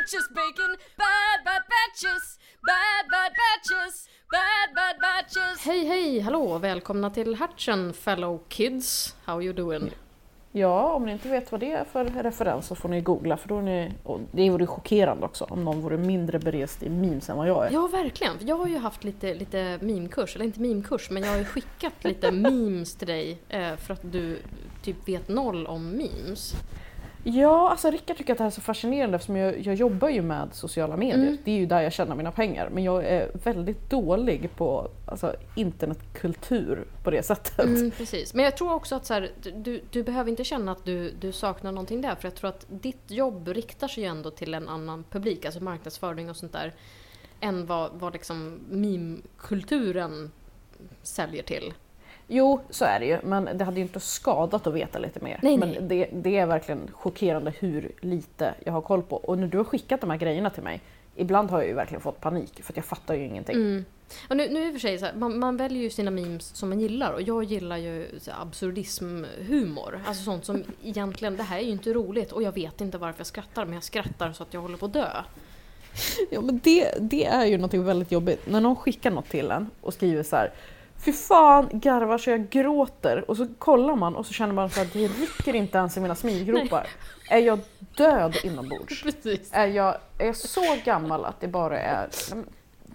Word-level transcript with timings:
sandwiches, 0.00 0.28
bacon, 0.28 0.76
bad 0.96 1.44
bad 1.44 1.62
batches, 1.68 2.38
bad 2.62 3.04
bad 3.10 3.32
batches, 3.40 4.08
bad 4.30 4.74
bad 4.74 4.96
batches. 5.00 5.66
Hej 5.66 5.84
hej, 5.84 6.20
hallå, 6.20 6.58
välkomna 6.58 7.10
till 7.10 7.34
Hatchen 7.34 7.92
fellow 7.92 8.40
kids. 8.48 9.16
How 9.24 9.42
you 9.42 9.52
doing? 9.52 9.90
Ja, 10.52 10.92
om 10.92 11.06
ni 11.06 11.12
inte 11.12 11.28
vet 11.28 11.52
vad 11.52 11.60
det 11.60 11.72
är 11.72 11.84
för 11.84 12.04
referens 12.04 12.66
så 12.66 12.74
får 12.74 12.88
ni 12.88 13.00
googla 13.00 13.36
för 13.36 13.48
då 13.48 13.58
är 13.58 13.62
ni, 13.62 13.92
och 14.04 14.20
det 14.32 14.50
vore 14.50 14.66
chockerande 14.66 15.26
också 15.26 15.44
om 15.44 15.64
någon 15.64 15.80
vore 15.80 15.96
mindre 15.96 16.38
berest 16.38 16.82
i 16.82 16.88
memes 16.88 17.28
än 17.30 17.36
vad 17.36 17.48
jag 17.48 17.66
är. 17.66 17.70
Ja, 17.70 17.86
verkligen. 17.86 18.32
Jag 18.40 18.56
har 18.56 18.66
ju 18.66 18.78
haft 18.78 19.04
lite, 19.04 19.34
lite 19.34 19.78
meme-kurs, 19.80 20.34
eller 20.34 20.44
inte 20.44 20.60
meme-kurs, 20.60 21.10
men 21.10 21.22
jag 21.22 21.30
har 21.30 21.38
ju 21.38 21.44
skickat 21.44 22.04
lite 22.04 22.30
memes 22.32 22.94
till 22.94 23.08
dig 23.08 23.38
eh, 23.48 23.76
för 23.76 23.92
att 23.92 24.12
du 24.12 24.38
typ 24.82 25.08
vet 25.08 25.28
noll 25.28 25.66
om 25.66 25.90
memes. 25.90 26.54
Ja, 27.24 27.70
alltså 27.70 27.90
Rickard 27.90 28.16
tycker 28.16 28.32
att 28.32 28.38
det 28.38 28.44
här 28.44 28.50
är 28.50 28.54
så 28.54 28.60
fascinerande 28.60 29.16
eftersom 29.16 29.36
jag, 29.36 29.58
jag 29.58 29.74
jobbar 29.74 30.08
ju 30.08 30.22
med 30.22 30.48
sociala 30.52 30.96
medier. 30.96 31.26
Mm. 31.26 31.38
Det 31.44 31.50
är 31.50 31.58
ju 31.58 31.66
där 31.66 31.80
jag 31.80 31.92
tjänar 31.92 32.16
mina 32.16 32.32
pengar. 32.32 32.70
Men 32.72 32.84
jag 32.84 33.04
är 33.04 33.30
väldigt 33.44 33.90
dålig 33.90 34.50
på 34.56 34.90
alltså, 35.06 35.36
internetkultur 35.56 36.84
på 37.04 37.10
det 37.10 37.22
sättet. 37.22 37.58
Mm, 37.58 37.90
precis. 37.90 38.34
Men 38.34 38.44
jag 38.44 38.56
tror 38.56 38.72
också 38.72 38.94
att 38.94 39.06
så 39.06 39.14
här, 39.14 39.30
du, 39.54 39.80
du 39.90 40.02
behöver 40.02 40.30
inte 40.30 40.44
känna 40.44 40.72
att 40.72 40.84
du, 40.84 41.10
du 41.10 41.32
saknar 41.32 41.72
någonting 41.72 42.00
där. 42.00 42.14
För 42.14 42.28
jag 42.28 42.34
tror 42.34 42.50
att 42.50 42.66
ditt 42.68 43.10
jobb 43.10 43.48
riktar 43.48 43.88
sig 43.88 44.02
ju 44.02 44.08
ändå 44.08 44.30
till 44.30 44.54
en 44.54 44.68
annan 44.68 45.04
publik, 45.10 45.44
alltså 45.44 45.62
marknadsföring 45.62 46.30
och 46.30 46.36
sånt 46.36 46.52
där. 46.52 46.72
Än 47.40 47.66
vad, 47.66 47.90
vad 47.94 48.12
liksom 48.12 48.60
meme-kulturen 48.68 50.30
säljer 51.02 51.42
till. 51.42 51.72
Jo, 52.32 52.60
så 52.70 52.84
är 52.84 53.00
det 53.00 53.06
ju. 53.06 53.18
Men 53.22 53.58
det 53.58 53.64
hade 53.64 53.76
ju 53.76 53.82
inte 53.82 54.00
skadat 54.00 54.66
att 54.66 54.74
veta 54.74 54.98
lite 54.98 55.20
mer. 55.20 55.40
Nej, 55.42 55.58
men 55.58 55.70
nej. 55.70 55.80
Det, 55.82 56.08
det 56.12 56.36
är 56.36 56.46
verkligen 56.46 56.90
chockerande 56.92 57.52
hur 57.58 57.92
lite 58.00 58.54
jag 58.64 58.72
har 58.72 58.80
koll 58.80 59.02
på. 59.02 59.16
Och 59.16 59.38
när 59.38 59.46
du 59.46 59.56
har 59.56 59.64
skickat 59.64 60.00
de 60.00 60.10
här 60.10 60.16
grejerna 60.16 60.50
till 60.50 60.62
mig, 60.62 60.80
ibland 61.16 61.50
har 61.50 61.58
jag 61.58 61.68
ju 61.68 61.74
verkligen 61.74 62.00
fått 62.00 62.20
panik 62.20 62.62
för 62.62 62.72
att 62.72 62.76
jag 62.76 62.84
fattar 62.84 63.14
ju 63.14 63.24
ingenting. 63.24 63.56
Mm. 63.56 63.84
Och 64.28 64.36
nu, 64.36 64.48
nu 64.48 64.66
i 64.66 64.68
och 64.68 64.72
för 64.72 64.80
sig, 64.80 64.98
så 64.98 65.04
här, 65.04 65.14
man, 65.14 65.38
man 65.38 65.56
väljer 65.56 65.82
ju 65.82 65.90
sina 65.90 66.10
memes 66.10 66.56
som 66.56 66.68
man 66.68 66.80
gillar 66.80 67.12
och 67.12 67.22
jag 67.22 67.44
gillar 67.44 67.76
ju 67.76 68.06
så 68.20 68.30
här, 68.30 68.42
absurdismhumor. 68.42 70.00
Alltså 70.06 70.24
sånt 70.24 70.44
som 70.44 70.64
egentligen, 70.82 71.36
det 71.36 71.42
här 71.42 71.58
är 71.58 71.62
ju 71.62 71.70
inte 71.70 71.92
roligt 71.92 72.32
och 72.32 72.42
jag 72.42 72.52
vet 72.52 72.80
inte 72.80 72.98
varför 72.98 73.20
jag 73.20 73.26
skrattar 73.26 73.64
men 73.64 73.74
jag 73.74 73.84
skrattar 73.84 74.32
så 74.32 74.42
att 74.42 74.54
jag 74.54 74.60
håller 74.60 74.76
på 74.76 74.86
att 74.86 74.92
dö. 74.92 75.08
Ja 76.30 76.40
men 76.40 76.60
det, 76.64 76.94
det 77.00 77.26
är 77.26 77.44
ju 77.44 77.58
något 77.58 77.74
väldigt 77.74 78.12
jobbigt. 78.12 78.50
När 78.50 78.60
någon 78.60 78.76
skickar 78.76 79.10
något 79.10 79.28
till 79.28 79.50
en 79.50 79.70
och 79.80 79.94
skriver 79.94 80.22
så 80.22 80.36
här 80.36 80.52
Fy 81.04 81.12
fan 81.12 81.68
garvar 81.72 82.18
så 82.18 82.30
jag 82.30 82.50
gråter 82.50 83.30
och 83.30 83.36
så 83.36 83.46
kollar 83.58 83.96
man 83.96 84.16
och 84.16 84.26
så 84.26 84.32
känner 84.32 84.54
man 84.54 84.64
att 84.64 84.92
det 84.92 85.08
rycker 85.08 85.54
inte 85.54 85.78
ens 85.78 85.96
i 85.96 86.00
mina 86.00 86.14
smilgropar. 86.14 86.86
Är 87.30 87.38
jag 87.38 87.58
död 87.96 88.36
inombords? 88.44 89.02
Precis. 89.02 89.50
Är 89.52 89.66
jag, 89.66 89.96
är 90.18 90.26
jag 90.26 90.36
så 90.36 90.76
gammal 90.84 91.24
att 91.24 91.40
det 91.40 91.48
bara 91.48 91.80
är... 91.80 92.08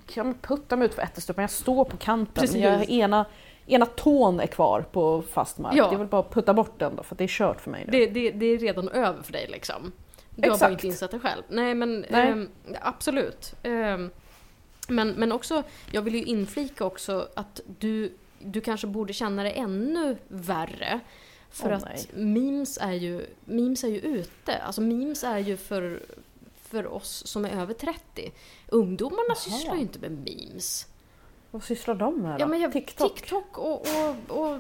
Kan 0.06 0.28
jag 0.28 0.42
putta 0.42 0.76
mig 0.76 0.86
ut 0.86 0.94
för 0.94 1.02
ättestupan? 1.02 1.42
Jag 1.42 1.52
står 1.52 1.86
på 1.86 1.98
kanten. 1.98 2.42
Precis. 2.42 2.56
Jag, 2.56 2.90
ena, 2.90 3.26
ena 3.66 3.86
tån 3.86 4.40
är 4.40 4.48
kvar 4.48 4.82
på 4.92 5.22
fast 5.22 5.58
mark. 5.58 5.76
Ja. 5.76 5.88
Det 5.90 5.96
är 5.96 5.98
väl 5.98 6.08
bara 6.08 6.22
att 6.22 6.34
putta 6.34 6.54
bort 6.54 6.80
den 6.80 6.96
då 6.96 7.04
för 7.04 7.16
det 7.16 7.24
är 7.24 7.28
kört 7.28 7.62
för 7.62 7.72
mig 7.72 7.84
nu. 7.86 7.92
Det, 7.92 8.08
det, 8.08 8.32
det 8.32 8.46
är 8.46 8.58
redan 8.58 8.90
över 8.90 9.24
för 9.24 9.32
dig 9.32 9.48
liksom. 9.50 9.92
Du 10.30 10.42
har 10.42 10.50
bara 10.50 10.56
Exakt. 10.56 10.72
inte 10.72 10.88
insett 10.88 11.12
det 11.12 11.20
själv. 11.20 11.44
Nej 11.48 11.76
men 11.76 12.06
Nej. 12.10 12.28
ehm, 12.30 12.50
absolut. 12.82 13.56
Ehm, 13.64 14.12
men, 14.90 15.10
men 15.10 15.32
också, 15.32 15.64
jag 15.92 16.02
vill 16.02 16.16
ju 16.16 16.24
inflika 16.24 16.86
också 16.86 17.28
att 17.36 17.62
du, 17.80 18.14
du 18.40 18.62
kanske 18.62 18.88
borde 18.88 19.14
känna 19.14 19.44
det 19.44 19.52
ännu 19.52 20.18
värre. 20.28 21.00
För 21.50 21.70
Åh, 21.70 21.78
att 21.78 21.84
nej. 21.86 22.10
memes 22.14 22.78
är, 22.82 22.94
ju, 22.94 23.26
memes 23.46 23.84
är 23.84 23.88
ju 23.88 24.00
ute. 24.00 24.58
Alltså 24.58 24.82
memes 24.82 25.24
är 25.24 25.38
ju 25.38 25.58
för, 25.58 26.04
för 26.62 26.88
oss 26.88 27.28
som 27.28 27.46
är 27.46 27.62
över 27.62 27.74
30. 27.74 28.32
Ungdomarna 28.68 29.24
Jaha. 29.28 29.36
sysslar 29.36 29.76
ju 29.76 29.82
inte 29.82 30.00
med 30.00 30.12
memes. 30.12 30.88
Vad 31.52 31.64
sysslar 31.64 31.96
de 31.96 32.22
med 32.22 32.32
då? 32.32 32.44
Ja, 32.44 32.48
men 32.48 32.62
jag, 32.62 32.72
TikTok? 32.72 33.16
TikTok 33.16 33.58
och, 33.58 33.82
och, 33.82 34.16
och 34.28 34.60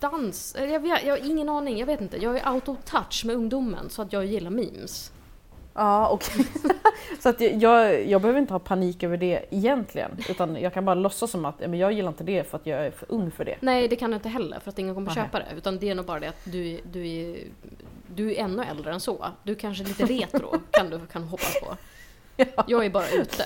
dans. 0.00 0.56
Jag, 0.58 0.80
vet, 0.80 1.04
jag 1.04 1.18
har 1.18 1.30
ingen 1.30 1.48
aning, 1.48 1.78
jag 1.78 1.86
vet 1.86 2.00
inte. 2.00 2.16
Jag 2.16 2.38
är 2.38 2.52
out 2.52 2.68
of 2.68 2.78
touch 2.84 3.24
med 3.24 3.36
ungdomen 3.36 3.90
så 3.90 4.02
att 4.02 4.12
jag 4.12 4.26
gillar 4.26 4.50
memes. 4.50 5.12
Ja, 5.74 6.08
okej. 6.08 6.46
så 7.20 7.28
att 7.28 7.40
jag, 7.40 8.06
jag 8.08 8.22
behöver 8.22 8.40
inte 8.40 8.54
ha 8.54 8.58
panik 8.58 9.02
över 9.02 9.16
det 9.16 9.44
egentligen. 9.50 10.10
Utan 10.28 10.56
jag 10.56 10.74
kan 10.74 10.84
bara 10.84 10.94
låtsas 10.94 11.30
som 11.30 11.44
att 11.44 11.54
ja, 11.58 11.68
men 11.68 11.78
jag 11.78 11.92
gillar 11.92 12.08
inte 12.08 12.24
det 12.24 12.50
för 12.50 12.58
att 12.58 12.66
jag 12.66 12.86
är 12.86 12.90
för 12.90 13.12
ung 13.12 13.30
för 13.30 13.44
det. 13.44 13.56
Nej, 13.60 13.88
det 13.88 13.96
kan 13.96 14.10
du 14.10 14.16
inte 14.16 14.28
heller 14.28 14.60
för 14.60 14.70
att 14.70 14.78
ingen 14.78 14.94
kommer 14.94 15.14
Nej. 15.14 15.24
köpa 15.24 15.38
det. 15.38 15.46
Utan 15.56 15.78
det 15.78 15.88
är 15.88 15.94
nog 15.94 16.06
bara 16.06 16.20
det 16.20 16.28
att 16.28 16.44
du, 16.44 16.80
du, 16.92 17.08
är, 17.08 17.36
du 18.14 18.34
är 18.34 18.38
ännu 18.38 18.62
äldre 18.62 18.92
än 18.92 19.00
så. 19.00 19.26
Du 19.42 19.54
kanske 19.54 19.84
är 19.84 19.88
lite 19.88 20.04
retro 20.04 20.60
kan 20.70 20.90
du 20.90 21.00
kan 21.06 21.24
hoppas 21.24 21.60
på. 21.60 21.76
Jag 22.66 22.84
är 22.84 22.90
bara 22.90 23.08
ute. 23.08 23.44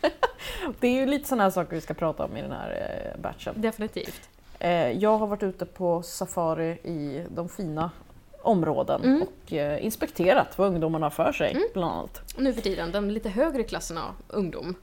Det 0.80 0.88
är 0.88 0.92
ju 0.92 1.06
lite 1.06 1.28
sådana 1.28 1.42
här 1.42 1.50
saker 1.50 1.74
vi 1.74 1.80
ska 1.80 1.94
prata 1.94 2.24
om 2.24 2.36
i 2.36 2.42
den 2.42 2.52
här 2.52 2.70
eh, 3.14 3.20
batchen. 3.20 3.54
Definitivt. 3.56 4.28
Eh, 4.58 4.90
jag 4.90 5.18
har 5.18 5.26
varit 5.26 5.42
ute 5.42 5.66
på 5.66 6.02
safari 6.02 6.70
i 6.70 7.24
de 7.28 7.48
fina 7.48 7.90
områden 8.46 9.04
Mm. 9.04 9.22
och 9.22 9.52
eh, 9.52 9.84
inspekterat 9.84 10.58
vad 10.58 10.68
ungdomarna 10.68 11.06
har 11.06 11.10
för 11.10 11.32
sig 11.32 11.50
Mm. 11.50 11.62
bland 11.72 11.92
annat. 11.92 12.34
Nu 12.38 12.52
för 12.52 12.60
tiden, 12.62 12.92
de 12.92 13.10
lite 13.10 13.28
högre 13.28 13.62
klasserna 13.62 14.02
ungdom. 14.28 14.74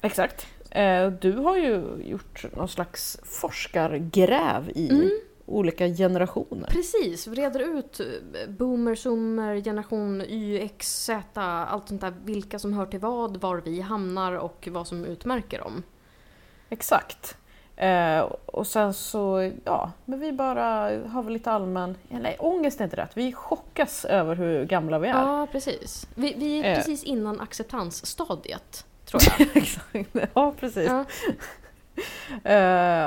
Exakt. 0.00 0.46
Eh, 0.70 1.10
du 1.10 1.32
har 1.32 1.56
ju 1.56 1.82
gjort 2.04 2.44
någon 2.56 2.68
slags 2.68 3.18
forskargräv 3.24 4.70
i 4.74 4.88
Mm. 4.90 5.10
olika 5.46 5.86
generationer. 5.88 6.66
Precis, 6.68 7.28
reder 7.28 7.60
ut 7.78 8.00
eh, 8.00 8.06
boomer, 8.50 8.94
zoomer, 8.94 9.60
generation 9.60 10.22
Y, 10.22 10.60
X, 10.60 11.04
Z, 11.04 11.40
allt 11.42 11.88
sånt 11.88 12.00
där. 12.00 12.14
Vilka 12.24 12.58
som 12.58 12.72
hör 12.72 12.86
till 12.86 13.00
vad, 13.00 13.36
var 13.36 13.62
vi 13.64 13.80
hamnar 13.80 14.32
och 14.32 14.68
vad 14.72 14.86
som 14.86 15.04
utmärker 15.04 15.58
dem. 15.58 15.82
Exakt. 16.68 17.36
Eh, 17.76 18.20
och 18.46 18.66
sen 18.66 18.94
så, 18.94 19.50
ja, 19.64 19.90
men 20.04 20.20
vi 20.20 20.32
bara 20.32 20.62
har 21.08 21.22
väl 21.22 21.32
lite 21.32 21.50
allmän, 21.52 21.96
nej 22.08 22.36
ångest 22.38 22.80
är 22.80 22.84
inte 22.84 22.96
rätt, 22.96 23.10
vi 23.14 23.32
chockas 23.32 24.04
över 24.04 24.34
hur 24.36 24.64
gamla 24.64 24.98
vi 24.98 25.08
är. 25.08 25.12
Ja, 25.22 25.46
precis. 25.52 26.06
Vi, 26.14 26.34
vi 26.36 26.60
är 26.60 26.70
Eh. 26.70 26.76
precis 26.76 27.04
innan 27.04 27.40
acceptansstadiet, 27.40 28.86
tror 29.04 29.22
jag. 29.38 29.56
Exakt. 29.56 30.16
Ja, 30.34 30.52
precis. 30.60 30.86
Ja. 30.88 31.04
Eh, 32.44 32.54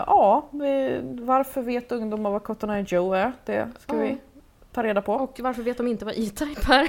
ja, 0.08 0.48
vi, 0.52 1.00
varför 1.22 1.62
vet 1.62 1.92
ungdomar 1.92 2.30
vad 2.30 2.44
Cotton 2.44 2.70
Eye 2.70 2.86
Joe 2.88 3.14
är? 3.14 3.32
Det 3.46 3.70
ska 3.80 3.96
Ja. 3.96 4.02
vi 4.02 4.18
ta 4.72 4.84
reda 4.84 5.02
på. 5.02 5.14
Och 5.14 5.40
varför 5.40 5.62
vet 5.64 5.78
de 5.78 5.88
inte 5.88 6.06
vad 6.06 6.14
E-Type 6.18 6.74
är? 6.74 6.88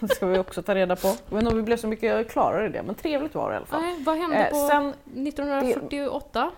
Det 0.00 0.08
ska 0.14 0.26
vi 0.26 0.38
också 0.38 0.62
ta 0.62 0.74
reda 0.74 0.96
på. 0.96 1.06
Jag 1.08 1.14
vet 1.36 1.38
inte 1.42 1.50
om 1.50 1.56
vi 1.56 1.62
blev 1.62 1.76
så 1.76 1.86
mycket 1.86 2.30
klarare 2.30 2.66
i 2.66 2.68
det, 2.68 2.82
men 2.82 2.94
trevligt 2.94 3.34
var 3.34 3.48
det 3.50 3.54
i 3.54 3.56
alla 3.56 3.66
fall. 3.66 3.82
Nej, 3.82 4.02
vad 4.04 4.16
hände 4.16 4.36
Eh, 4.36 4.50
på 4.50 4.56
sen, 4.68 4.88
1948? 5.28 6.50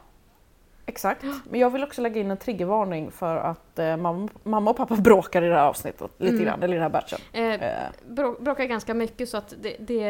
Exakt. 0.87 1.25
Men 1.51 1.61
jag 1.61 1.71
vill 1.71 1.83
också 1.85 2.01
lägga 2.03 2.21
in 2.21 2.31
en 2.31 2.37
triggervarning 2.37 3.11
för 3.11 3.37
att 3.37 3.79
eh, 3.79 3.97
mamma, 3.97 4.29
mamma 4.43 4.71
och 4.71 4.77
pappa 4.77 4.97
bråkar 5.01 5.43
i 5.43 5.49
det 5.49 5.55
här 5.55 5.63
avsnittet 5.67 6.11
lite 6.19 6.33
Mm. 6.35 6.45
grann, 6.45 6.63
eller 6.63 6.75
i 6.75 6.79
den 6.79 6.83
här 6.83 6.91
batchen. 6.91 7.19
Eh, 7.33 7.45
Eh, 7.55 7.89
brå- 8.09 8.43
bråkar 8.43 8.65
ganska 8.65 8.95
mycket 8.95 9.29
så 9.29 9.37
att 9.37 9.55
det, 9.63 9.77
det, 9.79 10.03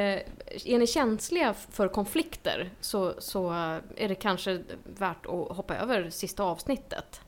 är 0.65 0.79
ni 0.79 0.87
känsliga 0.87 1.55
för 1.55 1.89
konflikter 1.89 2.71
så, 2.81 3.15
så 3.19 3.51
är 3.97 4.09
det 4.09 4.15
kanske 4.15 4.63
värt 4.99 5.27
att 5.27 5.57
hoppa 5.57 5.77
över 5.77 6.11
sista 6.11 6.43
avsnittet. 6.43 7.21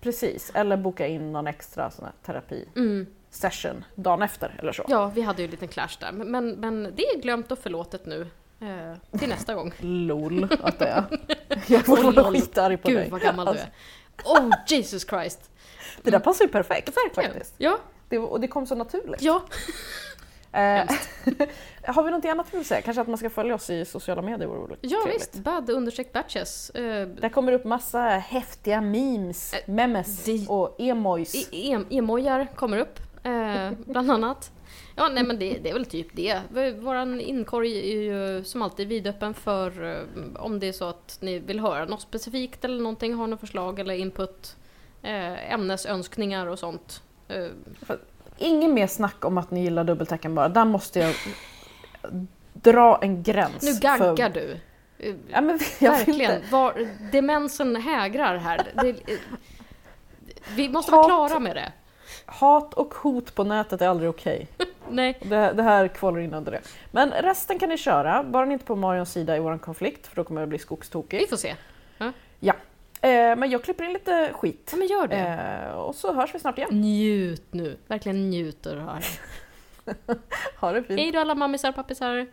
precis, 0.00 0.50
eller 0.54 0.76
boka 0.76 1.06
in 1.06 1.32
någon 1.32 1.46
extra 1.46 1.90
sån 1.90 2.06
terapi 2.24 2.68
Mm. 2.76 3.06
session 3.30 3.84
dagen 3.94 4.22
efter 4.22 4.54
eller 4.58 4.72
så. 4.72 4.84
Ja, 4.88 5.06
vi 5.14 5.20
hade 5.22 5.42
ju 5.42 5.44
en 5.44 5.50
liten 5.50 5.68
clash 5.68 5.96
där. 6.00 6.12
Men, 6.12 6.50
men 6.50 6.82
det 6.96 7.02
är 7.02 7.20
glömt 7.22 7.52
och 7.52 7.58
förlåtet 7.58 8.06
nu. 8.06 8.26
Eh, 8.60 9.18
till 9.18 9.28
nästa 9.28 9.54
gång. 9.54 9.72
LOL 9.80 10.48
att 10.62 10.78
det 10.78 10.86
är. 10.86 11.04
Jag 11.66 11.86
får 11.86 11.96
Oh, 11.98 12.02
vara 12.12 12.24
lol. 12.30 12.34
skitarg 12.40 12.76
på 12.76 12.88
Gud 12.88 12.96
dig. 12.98 13.08
vad 13.10 13.20
gammal 13.20 13.46
du 13.46 13.50
Alltså, 13.50 13.66
är. 13.66 14.42
Oh 14.46 14.54
Jesus 14.68 15.06
Christ! 15.08 15.50
Det 16.02 16.10
där 16.10 16.18
passar 16.18 16.44
ju 16.44 16.48
perfekt 16.50 16.88
Verkligen. 16.96 17.30
faktiskt. 17.32 17.54
Ja, 17.58 17.78
Det, 18.08 18.18
och 18.18 18.40
det 18.40 18.48
kom 18.48 18.66
så 18.66 18.74
naturligt. 18.74 19.22
ja. 19.22 19.42
Eh, 20.52 20.62
har 21.94 22.02
vi 22.02 22.10
något 22.10 22.24
annat 22.24 22.46
vi 22.50 22.56
vill 22.58 22.66
säga? 22.66 22.80
Kanske 22.82 23.00
att 23.00 23.08
man 23.08 23.18
ska 23.18 23.30
följa 23.30 23.54
oss 23.54 23.70
i 23.70 23.84
sociala 23.84 24.22
medier 24.22 24.48
vore 24.48 24.76
ja 24.80 24.98
trevligt. 25.04 25.22
visst. 25.22 25.34
Bad 25.34 25.70
understreck 25.70 26.12
batches. 26.12 26.70
Eh, 26.70 27.08
Där 27.08 27.28
kommer 27.28 27.52
upp 27.52 27.64
massa 27.64 28.00
häftiga 28.00 28.80
memes, 28.80 29.54
Eh, 29.54 29.58
memes 29.66 30.28
och 30.48 30.76
emojis. 30.80 31.34
E- 31.34 31.48
em- 31.52 31.86
Emojar 31.90 32.46
kommer 32.56 32.78
upp, 32.78 32.98
eh, 33.24 33.70
bland 33.86 34.10
annat. 34.10 34.50
Ja, 34.96 35.08
nej 35.08 35.24
men 35.24 35.38
det, 35.38 35.58
det 35.62 35.68
är 35.70 35.74
väl 35.74 35.86
typ 35.86 36.06
det. 36.12 36.40
V- 36.50 36.70
Våran 36.72 37.20
inkorg 37.20 37.78
är 37.92 37.96
ju 38.02 38.44
som 38.44 38.62
alltid 38.62 38.88
vidöppen 38.88 39.34
för 39.34 39.92
eh, 39.94 40.02
om 40.42 40.58
det 40.60 40.68
är 40.68 40.72
så 40.72 40.84
att 40.88 41.18
ni 41.20 41.38
vill 41.38 41.60
höra 41.60 41.84
något 41.84 42.00
specifikt 42.02 42.64
eller 42.64 42.82
någonting, 42.82 43.14
har 43.14 43.26
något 43.26 43.40
förslag 43.40 43.78
eller 43.78 43.94
input, 43.94 44.56
eh, 45.02 45.52
ämnesönskningar 45.52 46.46
och 46.46 46.58
sånt. 46.58 47.02
Eh, 47.28 47.46
Ingen 48.40 48.74
mer 48.74 48.86
snack 48.86 49.24
om 49.24 49.38
att 49.38 49.50
ni 49.50 49.62
gillar 49.62 49.84
dubbeltecken 49.84 50.34
bara. 50.34 50.48
Där 50.48 50.64
måste 50.64 50.98
jag 51.00 51.14
dra 52.52 52.98
en 53.02 53.22
gräns. 53.22 53.62
nu 53.62 53.72
gaggar 53.80 54.30
du. 54.30 54.56
Eh, 54.98 55.14
Ja, 55.28 55.40
men 55.40 55.58
Verkligen. 55.80 56.42
Var, 56.50 56.88
demensen 57.12 57.76
hägrar 57.76 58.36
här. 58.36 58.72
Det, 58.82 58.96
vi 60.56 60.68
måste 60.68 60.92
vara 60.92 61.02
Hat. 61.02 61.08
klara 61.30 61.40
med 61.40 61.56
det. 61.56 61.72
Hat 62.26 62.74
och 62.74 62.94
hot 62.94 63.34
på 63.34 63.44
nätet 63.44 63.82
är 63.82 63.88
aldrig 63.88 64.10
okej. 64.10 64.48
Nej. 64.90 65.18
Det, 65.22 65.52
det 65.52 65.62
här 65.62 65.88
kvalar 65.88 66.18
in 66.20 66.34
under 66.34 66.52
det. 66.52 66.60
Men 66.90 67.10
resten 67.10 67.58
kan 67.58 67.68
ni 67.68 67.78
köra, 67.78 68.22
bara 68.22 68.44
ni 68.44 68.52
inte 68.52 68.64
på 68.64 68.76
Marions 68.76 69.12
sida 69.12 69.36
i 69.36 69.40
vår 69.40 69.58
konflikt 69.58 70.06
för 70.06 70.16
då 70.16 70.24
kommer 70.24 70.40
det 70.40 70.46
bli 70.46 70.58
Vi 70.58 70.62
skogstokigt. 70.62 71.30
får 71.30 71.36
se. 71.36 71.54
Eh, 73.00 73.36
men 73.36 73.50
jag 73.50 73.64
klipper 73.64 73.84
in 73.84 73.92
lite 73.92 74.30
skit. 74.32 74.68
Ja 74.72 74.78
men 74.78 74.86
gör 74.88 75.06
det. 75.06 75.16
Eh, 75.70 75.74
och 75.78 75.94
så 75.94 76.12
hörs 76.12 76.34
vi 76.34 76.38
snart 76.38 76.58
igen. 76.58 76.70
Njut 76.80 77.46
nu. 77.50 77.76
Verkligen 77.86 78.30
njut 78.30 78.66
av 78.66 78.76
det 78.76 78.82
här. 78.82 79.04
Ha 80.60 80.72
det 80.72 80.82
fint. 80.82 81.00
Hej 81.00 81.12
då 81.12 81.20
alla 81.20 81.34
mammisar 81.34 81.68
och 81.68 81.74
pappisar. 81.74 82.26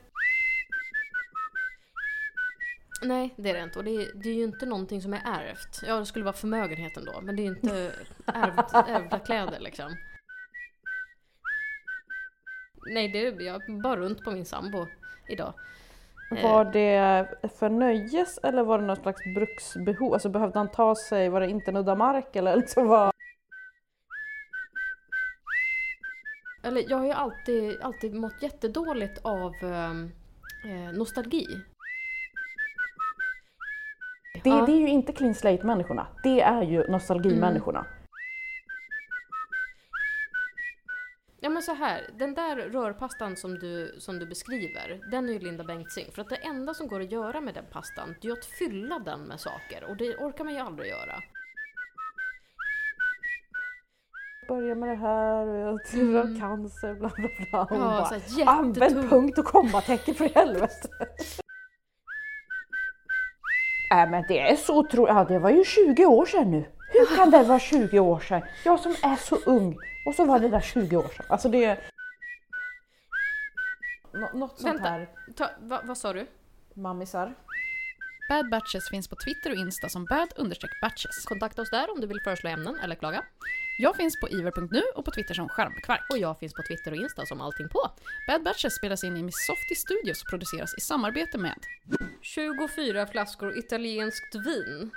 Nej, 3.06 3.34
det 3.38 3.50
är 3.50 3.54
det 3.54 3.64
inte. 3.64 3.80
Och 3.80 3.86
det 3.86 3.92
är, 3.92 4.12
det 4.24 4.30
är 4.30 4.34
ju 4.34 4.44
inte 4.44 4.66
någonting 4.66 5.02
som 5.02 5.14
är 5.14 5.22
ärvt. 5.26 5.82
Ja, 5.88 6.00
det 6.00 6.06
skulle 6.06 6.26
vara 6.26 6.34
förmögenheten 6.36 7.06
då, 7.06 7.22
men 7.22 7.36
det 7.36 7.42
är 7.42 7.44
ju 7.44 7.50
inte 7.56 7.92
ärvt, 8.26 8.74
ärvda 8.74 9.20
kläder 9.20 9.60
liksom. 9.60 9.96
Nej, 12.94 13.10
det 13.10 13.44
jag 13.44 13.62
bara 13.84 13.96
runt 13.96 14.24
på 14.24 14.32
min 14.32 14.46
sambo 14.46 14.88
idag. 15.28 15.54
Eh, 16.36 16.44
Var 16.44 16.66
det 16.66 17.28
för 17.60 17.70
nöjes 17.70 18.38
eller 18.38 18.64
var 18.64 18.80
det 18.80 18.86
något 18.86 19.02
slags 19.02 19.22
bruksbehov? 19.36 20.14
Alltså 20.14 20.30
behövde 20.30 20.60
han 20.60 20.72
ta 20.72 20.96
sig, 20.96 21.30
var 21.30 21.42
det 21.42 21.50
inte 21.50 21.72
nudda 21.72 21.96
mark 21.96 22.36
eller 22.36 22.56
liksom 22.62 22.88
vad? 22.88 23.12
Eller 26.64 26.90
jag 26.90 26.98
har 26.98 27.06
ju 27.06 27.12
alltid, 27.12 27.82
alltid 27.82 28.14
mått 28.14 28.42
jättedåligt 28.42 29.26
av 29.26 29.54
ehm, 29.64 30.12
eh, 30.66 30.98
nostalgi. 30.98 31.46
Det, 34.46 34.50
Ja. 34.50 34.66
det 34.66 34.72
är 34.72 34.80
ju 34.80 34.88
inte 34.88 35.14
clean 35.14 35.36
slate 35.36 35.66
människorna. 35.66 36.08
Det 36.24 36.42
är 36.42 36.62
ju 36.62 36.88
nostalgimänniskorna. 36.88 37.86
Ja 41.40 41.50
men 41.50 41.62
så 41.64 41.74
här, 41.74 42.10
den 42.20 42.34
där 42.34 42.56
rörpastan 42.56 43.36
som 43.36 43.60
du, 43.60 43.96
som 44.00 44.20
du 44.20 44.26
beskriver, 44.26 45.00
den 45.12 45.30
är 45.30 45.34
ju 45.34 45.40
Linda 45.40 45.64
Bengtzing. 45.64 46.12
För 46.12 46.22
att 46.22 46.30
det 46.30 46.36
enda 46.36 46.74
som 46.74 46.88
går 46.88 47.02
att 47.02 47.12
göra 47.12 47.42
med 47.42 47.54
den 47.54 47.66
pastan, 47.72 48.16
det 48.22 48.28
är 48.28 48.32
att 48.32 48.46
fylla 48.46 49.00
den 49.00 49.20
med 49.22 49.40
saker. 49.40 49.84
Och 49.90 49.98
det 49.98 50.16
orkar 50.16 50.44
man 50.44 50.54
ju 50.54 50.60
aldrig 50.60 50.90
göra. 50.90 51.16
Börja 54.48 54.76
med 54.76 54.90
det 54.90 54.96
här 54.96 55.48
och 55.48 55.60
jag 55.60 55.86
tror 55.86 56.14
har 56.14 56.40
cancer 56.40 56.94
bla 56.94 57.10
bla 57.16 57.28
bla. 57.52 57.68
Ja, 57.72 58.10
bara, 58.46 58.52
Använd 58.52 59.10
punkt 59.10 59.38
och 59.38 59.46
kommatecken 59.46 60.16
för 60.16 60.30
helvete. 60.30 60.88
Nej 63.92 64.10
men 64.10 64.24
det 64.28 64.40
är 64.40 64.56
så 64.56 64.78
otroligt, 64.80 65.14
ja 65.16 65.24
det 65.24 65.40
var 65.40 65.50
ju 65.50 65.64
20 65.64 66.06
år 66.06 66.26
sedan 66.26 66.52
nu. 66.52 66.66
Hur 66.94 67.16
kan 67.16 67.32
det 67.32 67.44
vara 67.44 67.60
20 67.60 68.00
år 68.00 68.20
sedan? 68.20 68.42
Jag 68.66 68.80
som 68.80 68.92
är 69.04 69.16
så 69.16 69.36
ung 69.46 69.78
och 70.06 70.16
så 70.16 70.26
var 70.26 70.40
det 70.40 70.50
där 70.50 70.62
20 70.62 70.98
år 70.98 71.08
sedan. 71.18 71.26
Alltså 71.30 71.50
det 71.50 71.64
är... 71.66 71.80
Nå- 74.14 74.30
något 74.40 74.60
sånt 74.60 74.74
Vänta. 74.76 74.90
här, 74.90 75.08
Ta, 75.36 75.50
va, 75.60 75.82
vad 75.84 75.98
sa 75.98 76.14
du? 76.14 76.28
mammisar. 76.74 77.34
Bad 78.30 78.50
Batches 78.50 78.90
finns 78.90 79.08
på 79.08 79.16
Twitter 79.16 79.50
och 79.50 79.56
Insta 79.56 79.90
som 79.90 80.06
bad-batches. 80.06 81.26
Kontakta 81.26 81.62
oss 81.62 81.70
där 81.70 81.92
om 81.92 82.02
du 82.02 82.08
vill 82.08 82.22
föreslå 82.24 82.50
ämnen 82.50 82.80
eller 82.84 82.96
klaga. 82.96 83.24
Jag 83.78 83.96
finns 83.96 84.20
på 84.20 84.30
iver.nu 84.30 84.82
och 84.96 85.06
på 85.06 85.12
Twitter 85.12 85.34
som 85.34 85.50
skärmkvark. 85.50 86.06
Och 86.10 86.18
jag 86.18 86.40
finns 86.40 86.54
på 86.54 86.64
Twitter 86.64 86.92
och 86.92 86.98
Insta 86.98 87.26
som 87.26 87.42
allting 87.42 87.70
på. 87.70 87.92
Bad 88.28 88.44
Batches 88.44 88.76
spelas 88.76 89.04
in 89.04 89.18
i 89.18 89.24
Miss 89.24 89.46
Softy 89.48 89.76
Studios 89.76 90.24
och 90.24 90.30
produceras 90.30 90.78
i 90.78 90.82
samarbete 90.82 91.38
med 91.38 91.60
24 92.22 93.08
flaskor 93.08 93.58
italienskt 93.58 94.36
vin. 94.36 94.92